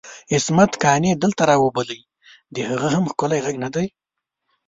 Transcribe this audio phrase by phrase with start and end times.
[0.33, 2.01] عصمت قانع دلته راوبلئ
[2.55, 3.87] د هغه هم ښکلی ږغ ندی؟!